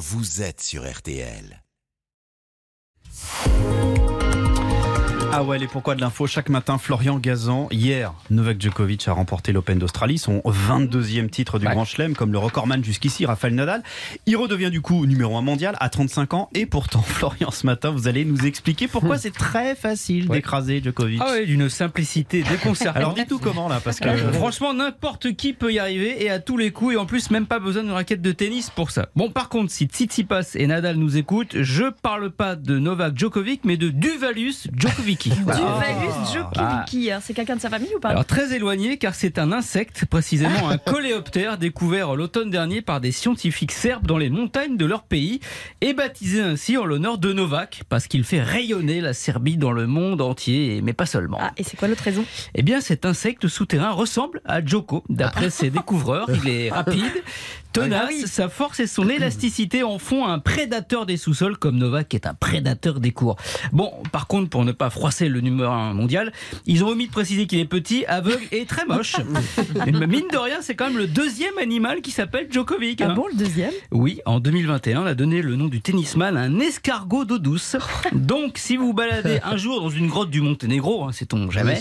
[0.00, 1.62] vous êtes sur RTL.
[5.32, 7.68] Ah ouais, les pourquoi de l'info chaque matin, Florian Gazan.
[7.70, 12.38] Hier, Novak Djokovic a remporté l'Open d'Australie, son 22e titre du Grand Chelem, comme le
[12.38, 13.84] recordman jusqu'ici, Rafael Nadal.
[14.26, 16.48] Il redevient du coup numéro 1 mondial à 35 ans.
[16.52, 21.20] Et pourtant, Florian, ce matin, vous allez nous expliquer pourquoi c'est très facile d'écraser Djokovic.
[21.24, 22.96] Ah ouais, d'une simplicité déconcertante.
[22.96, 26.30] Alors dis tout comment là, parce que Euh, Franchement, n'importe qui peut y arriver et
[26.30, 28.90] à tous les coups, et en plus, même pas besoin d'une raquette de tennis pour
[28.90, 29.08] ça.
[29.14, 33.60] Bon, par contre, si Tsitsipas et Nadal nous écoutent, je parle pas de Novak Djokovic,
[33.64, 35.19] mais de Duvalus Djokovic.
[35.28, 39.52] Duvalus Djokovic, c'est quelqu'un de sa famille ou pas Alors très éloigné car c'est un
[39.52, 44.86] insecte, précisément un coléoptère découvert l'automne dernier par des scientifiques serbes dans les montagnes de
[44.86, 45.40] leur pays
[45.80, 49.86] et baptisé ainsi en l'honneur de Novak parce qu'il fait rayonner la Serbie dans le
[49.86, 51.38] monde entier, mais pas seulement.
[51.40, 52.24] Ah, et c'est quoi l'autre raison?
[52.54, 56.28] Eh bien, cet insecte souterrain ressemble à Joko, d'après ses découvreurs.
[56.42, 57.22] Il est rapide,
[57.72, 58.24] tenace, Ah oui.
[58.26, 62.34] sa force et son élasticité en font un prédateur des sous-sols, comme Novak est un
[62.34, 63.36] prédateur des cours.
[63.72, 66.32] Bon, par contre, pour ne pas froisser le numéro 1 mondial,
[66.66, 69.16] ils ont omis de préciser qu'il est petit, aveugle et très moche.
[69.86, 73.00] Mais mine de rien, c'est quand même le deuxième animal qui s'appelle Djokovic.
[73.00, 73.14] Ah hein.
[73.14, 73.72] bon, le deuxième?
[73.90, 77.76] Oui, en 2021, on a donné le nom du tennisman à un escargot d'eau douce.
[78.12, 81.80] Donc, si vous vous baladez un jour dans une grotte du Monténégro, hein, sait-on jamais,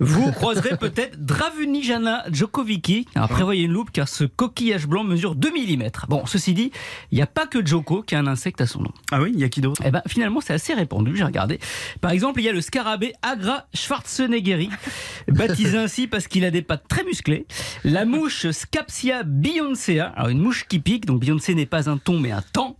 [0.00, 3.06] vous croiserez peut-être Dravunijana Djokovic.
[3.14, 5.90] Alors, prévoyez une loupe car ce coquillage blanc mesure 2 mm.
[6.08, 6.72] Bon, ceci dit,
[7.10, 8.92] il n'y a pas que Djoko qui a un insecte à son nom.
[9.10, 9.82] ah oui, il y a qui d'autre?
[9.84, 11.58] Eh ben, finalement, c'est assez répandu, j'ai regardé.
[12.00, 14.70] Par exemple, il y a le scarabée Agra Schwarzeneggeri,
[15.28, 17.46] baptisé ainsi parce qu'il a des pattes très musclées.
[17.84, 22.18] La mouche Scapsia beyoncea, alors une mouche qui pique, donc Beyoncé n'est pas un ton
[22.18, 22.76] mais un temps.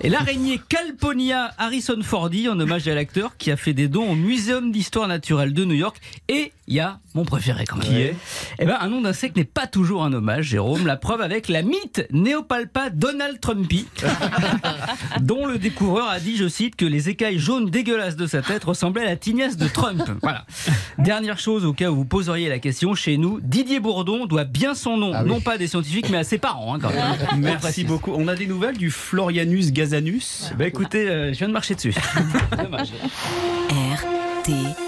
[0.00, 4.14] Et l'araignée Calponia Harrison Fordy, en hommage à l'acteur qui a fait des dons au
[4.14, 5.96] Muséum d'histoire naturelle de New York.
[6.28, 7.86] Et il y a mon préféré quand même.
[7.86, 8.16] Qui est?
[8.58, 10.86] Eh ben, un nom d'insecte n'est pas toujours un hommage, Jérôme.
[10.86, 13.86] La preuve avec la mythe Neopalpa Donald Trumpy,
[15.20, 18.64] dont le découvreur a dit, je cite, que les écailles jaunes dégueulasses de sa tête
[18.64, 20.02] ressemblaient à la tignasse de Trump.
[20.22, 20.44] Voilà.
[20.98, 24.74] Dernière chose, au cas où vous poseriez la question, chez nous, Didier Bourdon doit bien
[24.74, 27.38] son nom, non pas à des scientifiques, mais à ses parents, hein, quand même.
[27.38, 28.12] Merci beaucoup.
[28.14, 31.94] On a des nouvelles du Florianus Gazanus Bah écoutez, euh, je viens de marcher dessus.
[32.56, 32.92] Dommage.
[33.70, 34.85] RTL.